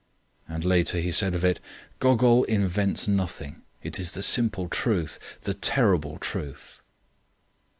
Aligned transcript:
And 0.49 0.65
later 0.65 0.97
he 0.97 1.11
said 1.11 1.35
of 1.35 1.45
it: 1.45 1.59
"Gogol 1.99 2.43
invents 2.45 3.07
nothing; 3.07 3.61
it 3.83 3.99
is 3.99 4.13
the 4.13 4.23
simple 4.23 4.67
truth, 4.67 5.19
the 5.43 5.53
terrible 5.53 6.17
truth." 6.17 6.81